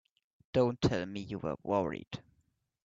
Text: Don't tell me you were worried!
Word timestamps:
Don't 0.51 0.81
tell 0.81 1.05
me 1.05 1.19
you 1.19 1.37
were 1.37 1.57
worried! 1.61 2.23